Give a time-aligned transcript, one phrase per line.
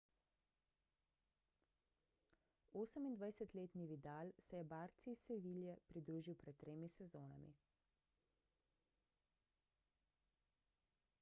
[2.75, 7.51] 28-letni vidal se je barci iz seville pridružil pred tremi sezonami